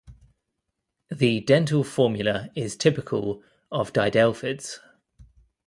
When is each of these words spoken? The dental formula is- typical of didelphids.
The 1.11 1.41
dental 1.41 1.83
formula 1.83 2.49
is- 2.55 2.75
typical 2.75 3.43
of 3.71 3.93
didelphids. 3.93 4.79